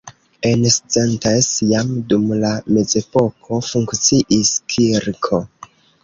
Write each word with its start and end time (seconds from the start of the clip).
En 0.51 0.61
Szentes 0.75 1.49
jam 1.71 1.91
dum 2.13 2.23
la 2.43 2.49
mezepoko 2.77 3.59
funkciis 3.67 4.51
kirko. 4.77 5.41